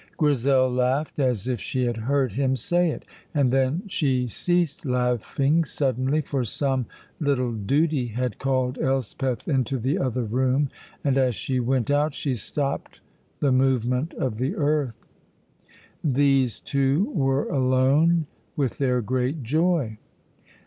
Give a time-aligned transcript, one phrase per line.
[0.17, 3.05] Grizel laughed as if she had heard him say it.
[3.35, 6.87] And then she ceased laughing suddenly, for some
[7.19, 10.71] little duty had called Elspeth into the other room,
[11.03, 12.99] and as she went out she stopped
[13.41, 15.05] the movement of the earth.
[16.03, 18.25] These two were alone
[18.55, 19.99] with their great joy.